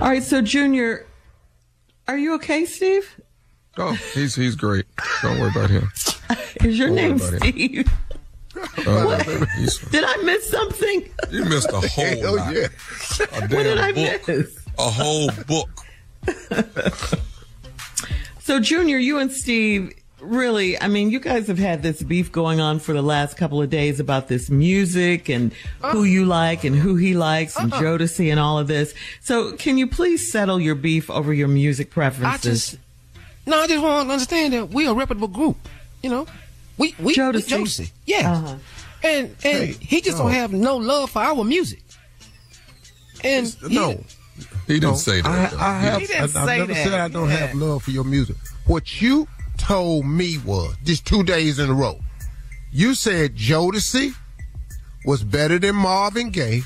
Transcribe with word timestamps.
All 0.00 0.08
right, 0.08 0.22
so 0.22 0.40
Junior, 0.40 1.06
are 2.06 2.16
you 2.16 2.34
okay, 2.34 2.64
Steve? 2.64 3.20
Oh, 3.76 3.92
he's 4.14 4.34
he's 4.34 4.54
great. 4.54 4.86
Don't 5.22 5.38
worry 5.40 5.50
about 5.50 5.70
him. 5.70 5.90
Is 6.64 6.78
your 6.78 6.88
Don't 6.88 6.96
name 6.96 7.16
about. 7.16 7.34
Steve? 7.42 7.90
Uh, 8.86 9.18
Did 9.90 10.04
I 10.04 10.16
miss 10.24 10.48
something? 10.50 11.08
you 11.30 11.44
missed 11.44 11.68
a 11.70 11.80
whole 11.80 12.04
Hell 12.04 12.36
lot. 12.36 12.54
yeah. 12.54 12.66
A 13.32 13.40
What 13.40 13.50
did 13.50 13.78
I 13.78 13.92
book. 13.92 14.28
miss? 14.28 14.58
A 14.78 14.82
whole 14.90 15.30
book. 15.46 15.68
So, 18.40 18.58
Junior, 18.60 18.98
you 18.98 19.18
and 19.18 19.30
Steve, 19.30 19.92
really, 20.20 20.80
I 20.80 20.88
mean, 20.88 21.10
you 21.10 21.20
guys 21.20 21.46
have 21.48 21.58
had 21.58 21.82
this 21.82 22.02
beef 22.02 22.30
going 22.32 22.60
on 22.60 22.78
for 22.78 22.92
the 22.92 23.02
last 23.02 23.36
couple 23.36 23.60
of 23.62 23.70
days 23.70 24.00
about 24.00 24.28
this 24.28 24.50
music 24.50 25.28
and 25.28 25.52
who 25.82 26.04
you 26.04 26.24
like 26.24 26.64
and 26.64 26.74
who 26.76 26.96
he 26.96 27.14
likes 27.14 27.56
and 27.56 27.72
Jodeci 27.72 28.30
and 28.30 28.40
all 28.40 28.58
of 28.58 28.66
this. 28.68 28.94
So, 29.22 29.52
can 29.56 29.78
you 29.78 29.86
please 29.86 30.30
settle 30.30 30.60
your 30.60 30.74
beef 30.74 31.10
over 31.10 31.32
your 31.32 31.48
music 31.48 31.90
preferences? 31.90 32.70
just- 32.72 32.78
No, 33.46 33.60
I 33.60 33.66
just 33.66 33.82
want 33.82 34.08
to 34.08 34.12
understand 34.12 34.52
that 34.54 34.70
we're 34.70 34.90
a 34.90 34.94
reputable 34.94 35.28
group. 35.28 35.56
You 36.02 36.10
know, 36.10 36.26
we 36.76 36.94
we 36.98 37.14
Jodeci. 37.14 37.48
Jodeci. 37.58 37.90
Yeah, 38.06 38.32
Uh-huh. 38.32 38.56
and 39.02 39.26
and 39.28 39.36
Hey, 39.40 39.76
he 39.80 40.00
just 40.00 40.18
no. 40.18 40.24
don't 40.24 40.32
have 40.32 40.52
no 40.52 40.76
love 40.76 41.10
for 41.10 41.20
our 41.22 41.42
music. 41.44 41.82
And 43.24 43.46
he- 43.68 43.74
No, 43.74 44.04
he 44.66 44.74
didn't 44.74 44.90
No, 44.90 44.94
say 44.96 45.20
that. 45.22 45.54
I. 45.54 45.70
I 45.76 45.80
have. 45.80 46.00
He 46.00 46.06
didn't 46.06 46.22
I, 46.22 46.26
say 46.26 46.38
have 46.38 46.46
never 46.68 46.74
that. 46.74 46.84
said 46.84 46.94
I 47.00 47.08
don't 47.08 47.28
Yeah. 47.30 47.36
have 47.36 47.54
love 47.56 47.82
for 47.82 47.90
your 47.90 48.04
music. 48.04 48.36
What 48.66 49.00
you 49.00 49.26
told 49.58 50.06
me 50.06 50.38
was 50.44 50.74
just 50.84 51.04
two 51.06 51.22
days 51.22 51.58
in 51.58 51.68
a 51.68 51.74
row. 51.74 52.00
You 52.72 52.94
said 52.94 53.34
Jodeci 53.36 54.14
was 55.04 55.22
better 55.24 55.58
than 55.58 55.74
Marvin 55.76 56.30
Gaye, 56.30 56.62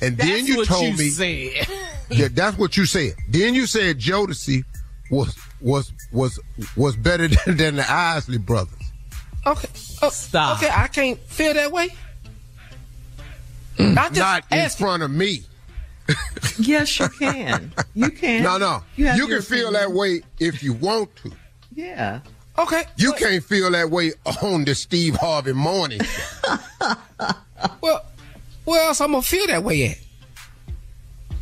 and 0.00 0.16
then 0.16 0.46
you 0.46 0.64
told 0.64 0.84
you 0.84 0.96
me 0.96 1.08
said. 1.10 1.66
yeah, 2.10 2.28
that's 2.32 2.56
what 2.58 2.76
you 2.76 2.86
said. 2.86 3.12
Then 3.28 3.54
you 3.54 3.66
said 3.66 3.98
Jodeci 3.98 4.64
was 5.10 5.36
was 5.60 5.92
was 6.12 6.38
was 6.76 6.96
better 6.96 7.28
than, 7.46 7.56
than 7.56 7.76
the 7.76 7.90
Isley 7.90 8.38
brothers. 8.38 8.74
okay, 9.46 9.68
uh, 10.02 10.10
Stop. 10.10 10.58
Okay, 10.58 10.70
I 10.72 10.88
can't 10.88 11.18
feel 11.20 11.54
that 11.54 11.70
way. 11.72 11.88
Mm. 13.78 13.96
I 13.96 14.08
just 14.08 14.18
Not 14.18 14.44
in 14.50 14.58
ask 14.58 14.78
front 14.78 15.02
of 15.02 15.10
me. 15.10 15.42
Yes, 16.58 16.98
you 16.98 17.08
can. 17.08 17.72
You 17.94 18.10
can. 18.22 18.42
No, 18.42 18.58
no. 18.58 18.82
You, 18.96 19.06
You, 19.12 19.26
can 19.28 19.40
feel 19.40 19.68
opinion. 19.68 19.72
that 19.74 19.92
way 19.92 20.22
if 20.38 20.62
you 20.62 20.72
want 20.74 21.14
to. 21.16 21.32
Yeah. 21.74 22.20
Okay, 22.58 22.84
You 22.96 23.14
can't 23.14 23.42
feel 23.42 23.70
that 23.70 23.88
way 23.90 24.12
on 24.42 24.64
the 24.64 24.74
Steve 24.74 25.16
Harvey 25.16 25.54
morning. 25.54 26.00
show. 26.02 26.56
well, 27.80 28.04
where 28.64 28.86
else 28.88 29.00
I'm 29.00 29.12
gonna 29.12 29.22
feel 29.22 29.46
that 29.46 29.64
way 29.64 29.86
at? 29.88 29.98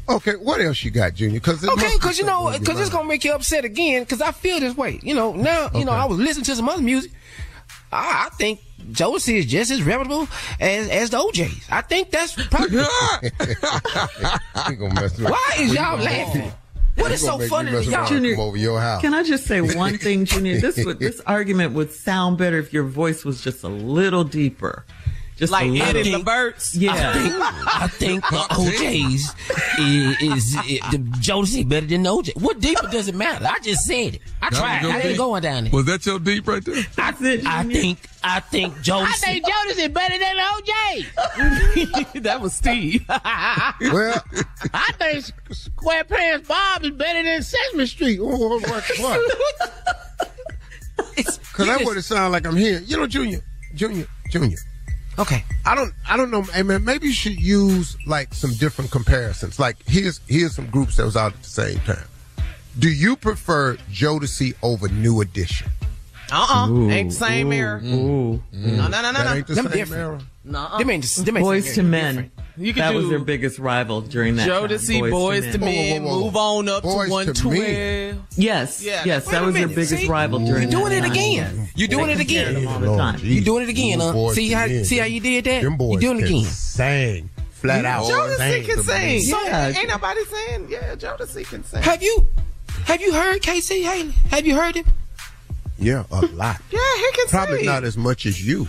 Okay, 0.09 0.37
what 0.37 0.61
else 0.61 0.85
you 0.85 0.91
got, 0.93 1.15
Junior? 1.15 1.41
Because 1.41 1.67
Okay, 1.67 1.91
because 1.95 2.19
you 2.19 2.25
know, 2.25 2.53
because 2.59 2.79
it's 2.81 2.91
gonna 2.91 3.09
make 3.09 3.25
you 3.25 3.33
upset 3.33 3.65
again. 3.65 4.03
Because 4.03 4.21
I 4.21 4.31
feel 4.33 4.61
this 4.61 4.77
way. 4.77 5.01
You 5.03 5.15
know, 5.15 5.33
now 5.33 5.71
you 5.75 5.85
know 5.85 5.93
I 5.93 6.05
was 6.05 6.19
listening 6.19 6.45
to 6.45 6.55
some 6.57 6.69
other 6.69 6.83
music. 6.83 7.11
I, 7.93 8.27
I 8.27 8.35
think 8.37 8.61
Jodeci 8.93 9.35
is 9.35 9.47
just 9.47 9.71
as 9.71 9.83
reputable 9.83 10.29
as 10.61 10.89
as 10.89 11.11
the 11.11 11.19
O'Jays. 11.21 11.67
I 11.71 11.83
think 11.83 12.11
that's 12.11 12.35
probably. 12.47 12.79
Why 15.25 15.55
is 15.59 15.75
y'all 15.75 15.99
laughing? 15.99 16.53
What 17.01 17.13
is 17.13 17.21
so 17.23 17.39
funny 17.49 17.71
to 17.71 17.85
y'all? 17.85 18.07
Junior, 18.07 18.35
Come 18.35 18.45
over 18.45 18.57
your 18.57 18.81
house. 18.81 19.01
Can 19.01 19.15
I 19.15 19.23
just 19.23 19.45
say 19.45 19.61
one 19.61 19.99
thing, 19.99 20.25
Junior? 20.25 20.61
This 20.61 20.85
would, 20.85 20.99
this 20.99 21.21
argument 21.27 21.75
would 21.75 21.93
sound 21.93 22.39
better 22.39 22.59
if 22.59 22.73
your 22.73 22.85
voice 22.85 23.25
was 23.25 23.43
just 23.43 23.63
a 23.65 23.69
little 23.69 24.25
deeper. 24.25 24.85
Just 25.41 25.53
Like 25.53 25.65
a 25.65 25.69
little. 25.71 25.97
Eddie 25.97 26.13
Levert's? 26.17 26.77
Yeah. 26.77 26.93
I 26.93 27.13
think, 27.15 27.35
I 27.43 27.87
think 27.89 28.29
the 28.29 28.47
O'Jays 28.59 29.35
is, 29.79 30.21
is, 30.21 30.53
the 30.91 30.99
Jodeci 31.19 31.67
better 31.67 31.87
than 31.87 32.03
the 32.03 32.11
OJ. 32.11 32.43
What 32.43 32.61
deeper 32.61 32.87
does 32.89 33.09
it 33.09 33.15
matter? 33.15 33.47
I 33.47 33.59
just 33.61 33.87
said 33.87 34.17
it. 34.17 34.21
I 34.43 34.51
That 34.51 34.59
tried. 34.59 34.75
was 34.75 34.83
your 34.83 34.93
I 34.93 34.97
ain't 34.97 35.05
deep? 35.05 35.17
going 35.17 35.43
down 35.43 35.65
there. 35.65 35.73
Was 35.73 35.87
that 35.87 36.05
your 36.05 36.19
deep 36.19 36.47
right 36.47 36.63
there? 36.63 36.85
I, 36.99 37.15
said, 37.15 37.47
I 37.47 37.63
think 37.65 37.99
I 38.23 38.41
think 38.41 38.75
Jodeci. 38.81 39.07
I 39.07 39.13
think 39.13 39.47
Jodeci 39.47 39.95
better 39.95 40.19
than 40.19 40.37
OJ. 40.37 42.23
that 42.23 42.43
was 42.43 42.53
Steve. 42.53 43.07
well, 43.09 44.23
I 44.75 44.93
think 44.99 45.25
SquarePants 45.49 46.47
Bob 46.49 46.85
is 46.85 46.91
better 46.91 47.23
than 47.23 47.43
Sesame 47.43 47.87
Street. 47.87 48.21
Oh, 48.21 48.29
oh, 48.31 48.61
oh, 48.63 48.83
what? 48.99 49.21
Because 51.17 51.67
that's 51.67 51.85
what 51.85 51.97
it 51.97 52.03
sounds 52.03 52.31
like 52.33 52.47
I'm 52.47 52.57
here. 52.57 52.81
You 52.81 52.99
know, 52.99 53.07
Junior, 53.07 53.41
Junior, 53.75 54.07
Junior. 54.31 54.59
Okay. 55.21 55.45
I 55.67 55.75
don't, 55.75 55.93
I 56.09 56.17
don't 56.17 56.31
know. 56.31 56.43
Hey 56.43 56.63
man, 56.63 56.83
maybe 56.83 57.09
you 57.09 57.13
should 57.13 57.39
use 57.39 57.97
like 58.07 58.33
some 58.33 58.55
different 58.55 58.91
comparisons. 58.91 59.59
Like 59.59 59.77
here's 59.87 60.21
here's 60.27 60.55
some 60.55 60.67
groups 60.71 60.97
that 60.97 61.05
was 61.05 61.17
out 61.17 61.35
at 61.35 61.43
the 61.43 61.49
same 61.49 61.79
time. 61.81 62.09
Do 62.79 62.89
you 62.89 63.17
prefer 63.17 63.77
Jodeci 63.93 64.55
over 64.63 64.89
New 64.89 65.21
Edition? 65.21 65.71
Uh-uh. 66.33 66.69
Ooh, 66.71 66.91
ain't 66.91 67.11
the 67.11 67.15
same 67.17 67.49
ooh, 67.49 67.53
era. 67.53 67.81
Ooh. 67.83 68.43
Mm-hmm. 68.55 68.77
No, 68.77 68.89
no, 68.89 69.03
no, 69.03 69.11
no, 69.11 69.13
That 69.13 69.25
no. 69.25 69.35
ain't 69.35 69.47
the 69.47 69.55
Them 69.55 69.65
same 69.67 69.73
different. 69.77 70.01
era. 70.03 70.21
No. 70.45 70.79
Them 70.79 70.91
ain't 70.91 71.05
them 71.05 71.37
ain't 71.37 71.47
Boyz 71.47 71.77
II 71.79 71.85
Men. 71.85 72.15
Different. 72.15 72.33
You 72.57 72.75
could 72.75 72.83
that 72.83 72.91
do 72.91 72.97
was 72.99 73.09
their 73.09 73.19
biggest 73.21 73.59
rival 73.59 74.01
during 74.03 74.37
that 74.37 74.49
Jodeci, 74.49 75.01
time. 75.01 75.11
Boys 75.11 75.43
Men. 75.45 75.53
to 75.53 75.59
Men, 75.59 76.03
move 76.03 76.37
on 76.37 76.69
up 76.69 76.83
Boys 76.83 77.09
to 77.09 77.33
to 77.33 77.49
112. 77.49 78.25
Yes, 78.37 78.83
Yeah, 78.85 79.03
yes, 79.07 79.27
wait 79.27 79.33
that 79.33 79.43
was 79.45 79.55
their 79.55 79.69
biggest 79.69 79.89
see? 80.03 80.09
rival 80.09 80.39
during 80.41 80.55
that. 80.55 80.63
You 80.65 80.71
doing 80.71 80.91
that 80.91 80.99
it 80.99 81.01
time. 81.03 81.11
again. 81.13 81.69
You 81.75 81.89
doing 81.89 82.07
They 82.09 82.13
it 82.15 82.21
again. 82.21 82.55
them 82.55 82.69
all 82.69 82.79
the 82.81 82.97
time. 82.97 83.19
Jesus. 83.19 83.29
You 83.37 83.41
doing 83.45 83.63
it 83.65 83.69
again, 83.71 84.01
huh? 84.01 84.31
See 84.35 84.51
how 84.51 84.67
see 84.83 84.99
how 84.99 85.07
you 85.07 85.21
did 85.21 85.45
that? 85.45 85.63
Them 85.63 85.77
boys 85.77 86.03
You 86.03 86.09
doing 86.11 86.21
it 86.21 86.29
again. 86.29 86.45
sing 86.45 87.31
flat 87.53 87.85
out. 87.85 88.05
Jodeci 88.05 88.37
Sing 88.37 88.65
can 88.65 88.83
sing. 88.83 89.21
So, 89.23 89.43
Yeah. 89.43 89.69
ain't 89.69 89.89
nobody 89.89 90.21
saying, 90.25 90.67
yeah, 90.71 90.95
Jodeci 90.97 91.45
can 91.49 91.65
sing. 91.65 91.83
Have 91.83 92.03
you 92.03 92.27
have 92.85 93.01
you 93.01 93.13
heard 93.15 93.41
K-Ci 93.43 93.83
Hailey? 93.83 94.13
Have 94.31 94.47
you 94.47 94.55
heard 94.55 94.75
him? 94.77 94.85
Yeah, 95.81 96.05
a 96.11 96.21
lot. 96.27 96.61
Yeah, 96.71 96.79
he 96.97 97.11
can 97.13 97.29
sing. 97.29 97.39
Probably 97.39 97.57
sing. 97.59 97.67
not 97.67 97.85
as 97.85 97.97
much 97.97 98.27
as 98.27 98.45
you. 98.47 98.69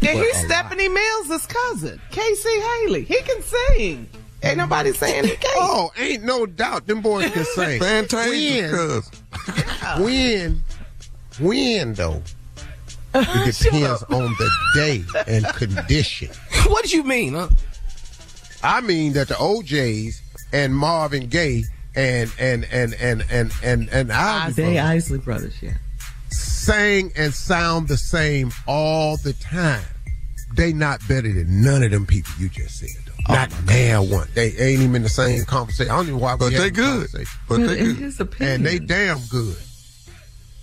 And 0.00 0.18
but 0.18 0.24
he's 0.26 0.36
a 0.36 0.38
lot. 0.38 0.46
Stephanie 0.46 0.88
Mills' 0.88 1.46
cousin, 1.46 2.00
K-Ci 2.10 2.60
Hailey. 2.60 3.04
He 3.04 3.20
can 3.22 3.42
sing. 3.42 4.08
Ain't 4.44 4.56
nobody 4.58 4.92
saying 4.92 5.24
he 5.24 5.30
can't. 5.36 5.54
Oh, 5.56 5.90
ain't 5.96 6.24
no 6.24 6.46
doubt 6.46 6.86
them 6.88 7.00
boys 7.00 7.30
can 7.30 7.44
sing. 7.54 7.80
Fantasia, 7.80 8.62
When? 8.62 8.70
cuz. 8.70 9.10
When? 9.98 10.62
When 11.40 11.94
though? 11.94 12.22
It 13.14 13.54
depends 13.62 14.02
on 14.04 14.34
the 14.38 14.50
day 14.74 15.04
and 15.28 15.44
condition. 15.54 16.30
What 16.66 16.84
do 16.86 16.96
you 16.96 17.02
mean, 17.04 17.34
huh? 17.34 17.48
I 18.64 18.80
mean 18.80 19.12
that 19.14 19.28
the 19.28 19.36
O'Jays 19.40 20.22
and 20.52 20.74
Marvin 20.74 21.28
Gaye 21.28 21.64
and 21.94 22.32
and 22.38 22.64
and 22.72 22.94
and 22.94 23.24
and 23.30 23.52
and 23.62 23.88
and 23.90 24.12
Isley 24.12 24.64
They 24.64 24.72
Brothers 24.74 25.04
Isley 25.04 25.18
Brothers, 25.18 25.54
yeah. 25.62 25.74
Sang 26.66 27.12
and 27.16 27.34
sound 27.34 27.88
the 27.88 27.96
same 27.96 28.50
all 28.66 29.16
the 29.18 29.32
time. 29.34 29.82
They 30.54 30.72
not 30.72 31.00
better 31.08 31.32
than 31.32 31.62
none 31.62 31.82
of 31.82 31.90
them 31.90 32.06
people 32.06 32.32
you 32.38 32.48
just 32.48 32.78
said. 32.78 32.88
Though. 33.06 33.34
Not 33.34 33.50
now 33.66 34.02
one. 34.02 34.28
They 34.34 34.48
ain't 34.58 34.82
even 34.82 34.96
in 34.96 35.02
the 35.02 35.08
same 35.08 35.44
conversation. 35.44 35.90
I 35.90 35.96
don't 35.96 36.04
even 36.06 36.16
know 36.18 36.22
why 36.24 36.36
But 36.36 36.50
they 36.52 36.70
good. 36.70 37.08
But 37.12 37.26
But 37.48 37.56
they 37.66 37.78
in 37.78 37.84
good. 37.86 37.96
his 37.96 38.20
opinion, 38.20 38.54
And 38.56 38.66
they 38.66 38.78
damn 38.78 39.18
good. 39.30 39.56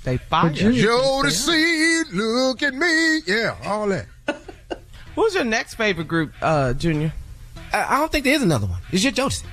They 0.04 0.18
fired. 0.18 0.54
Junior- 0.56 0.84
Jodeci, 0.88 2.04
look 2.14 2.62
at 2.64 2.74
me. 2.74 3.20
Yeah, 3.28 3.56
all 3.66 3.88
that. 3.88 4.06
Who's 5.16 5.34
your 5.36 5.44
next 5.44 5.74
favorite 5.76 6.08
group, 6.08 6.32
uh, 6.42 6.74
Junior? 6.74 7.12
I, 7.74 7.96
I 7.96 8.00
don't 8.00 8.12
think 8.12 8.24
there 8.26 8.36
is 8.36 8.42
another 8.44 8.68
one. 8.68 8.80
It's 8.92 9.04
your 9.04 9.12
Jodeci. 9.12 9.44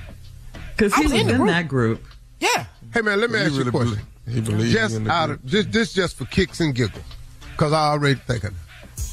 because 0.75 0.93
I 0.93 0.97
he 0.97 1.03
was 1.03 1.13
was 1.13 1.21
in 1.23 1.29
in 1.29 1.45
that 1.47 1.67
group. 1.67 2.03
Yeah. 2.39 2.65
Hey 2.93 3.01
man, 3.01 3.19
let 3.19 3.31
me 3.31 3.39
He 3.39 3.43
ask 3.45 3.53
you 3.53 3.61
a 3.61 3.65
really 3.65 3.71
question. 3.71 3.99
Believe- 4.31 4.45
he 4.45 4.51
believes 4.51 4.73
just 4.73 4.95
in 4.95 5.03
the 5.05 5.11
out 5.11 5.29
of 5.31 5.45
just 5.45 5.71
this 5.71 5.93
just 5.93 6.15
for 6.17 6.25
kicks 6.25 6.59
and 6.59 6.73
giggles, 6.75 7.03
because 7.51 7.73
I 7.73 7.87
already 7.89 8.19
think 8.27 8.43
of 8.43 8.51
it. 8.51 8.57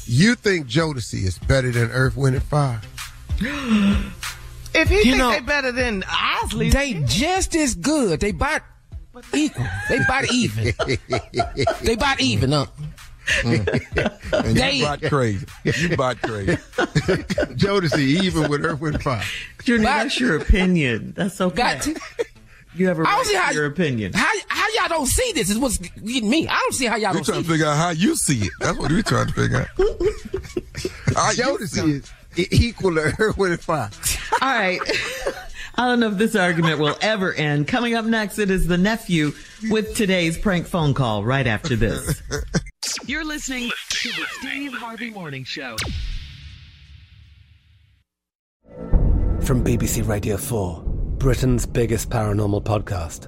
You 0.07 0.35
think 0.35 0.67
Jodeci 0.67 1.23
is 1.25 1.37
better 1.39 1.71
than 1.71 1.89
Earth, 1.91 2.15
Wind, 2.15 2.35
and 2.35 2.43
Fire? 2.45 2.81
If 4.77 4.89
he 4.89 4.97
You 4.97 5.03
think 5.03 5.17
know, 5.17 5.31
they 5.31 5.39
better 5.39 5.71
than 5.71 6.03
Isley, 6.09 6.69
They 6.69 7.01
just 7.05 7.55
as 7.55 7.75
good. 7.75 8.19
They 8.19 8.33
bought 8.33 8.61
equal. 9.33 9.65
They 9.87 9.99
bought 10.05 10.29
even. 10.33 10.73
they 11.81 11.95
bought 11.95 12.19
even, 12.19 12.51
huh? 12.51 12.65
Mm. 13.41 14.11
And 14.45 14.57
They- 14.57 14.71
you 14.73 14.83
bought 14.83 15.01
crazy. 15.03 15.45
You 15.63 15.95
bought 15.95 16.21
crazy. 16.21 16.51
Jodeci 17.55 17.99
even 17.99 18.49
with 18.49 18.65
Earth, 18.65 18.81
Wind, 18.81 18.95
and 18.95 19.03
Fire. 19.03 19.23
Junior, 19.63 19.85
But- 19.85 19.93
that's 20.03 20.19
your 20.19 20.35
opinion. 20.41 21.13
That's 21.15 21.39
okay. 21.39 21.55
Got 21.55 21.87
you 22.75 22.87
have 22.89 22.99
a 22.99 23.03
I 23.03 23.05
right 23.05 23.15
don't 23.15 23.25
see 23.27 23.33
to 23.35 23.39
how 23.39 23.51
your 23.51 23.65
opinion. 23.67 24.11
How 24.11 24.25
how 24.25 24.33
y'all 24.75 24.89
don't 24.89 25.05
see 25.07 25.31
this 25.33 25.49
is 25.49 25.57
what's 25.57 25.77
getting 25.77 26.29
me. 26.29 26.47
I 26.47 26.53
don't 26.59 26.73
see 26.73 26.85
how 26.85 26.95
y'all 26.97 27.11
We 27.11 27.17
don't 27.17 27.25
trying 27.25 27.37
see 27.37 27.43
to 27.43 27.47
this. 27.47 27.51
figure 27.51 27.65
out 27.67 27.77
how 27.77 27.89
you 27.91 28.15
see 28.15 28.39
it. 28.45 28.51
That's 28.59 28.77
what 28.77 28.91
we 28.91 29.03
trying 29.03 29.27
to 29.27 29.33
figure 29.33 29.57
out. 29.61 29.67
How 31.15 31.29
you 31.31 31.35
see 31.67 31.81
Jodeci 31.81 31.97
it. 31.97 32.11
is 32.49 32.51
e- 32.53 32.67
equal 32.67 32.95
to 32.95 33.13
Earth, 33.19 33.37
Wind, 33.37 33.53
and 33.53 33.61
Fire. 33.61 33.89
All 34.41 34.49
right. 34.49 34.79
I 35.77 35.85
don't 35.87 35.99
know 35.99 36.07
if 36.11 36.17
this 36.17 36.35
argument 36.35 36.79
will 36.79 36.97
ever 37.01 37.33
end. 37.33 37.67
Coming 37.67 37.95
up 37.95 38.05
next, 38.05 38.39
it 38.39 38.49
is 38.49 38.67
the 38.67 38.77
nephew 38.77 39.31
with 39.69 39.95
today's 39.95 40.37
prank 40.37 40.67
phone 40.67 40.93
call 40.93 41.23
right 41.25 41.45
after 41.47 41.75
this. 41.75 42.21
You're 43.05 43.25
listening 43.25 43.71
to 43.89 44.09
the 44.09 44.25
Steve 44.39 44.73
Harvey 44.73 45.09
Morning 45.09 45.43
Show. 45.43 45.75
From 49.41 49.63
BBC 49.63 50.07
Radio 50.07 50.37
4, 50.37 50.83
Britain's 51.17 51.65
biggest 51.65 52.09
paranormal 52.09 52.63
podcast 52.63 53.27